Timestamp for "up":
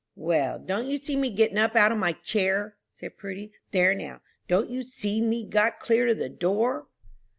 1.59-1.75